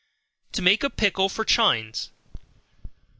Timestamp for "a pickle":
0.83-1.29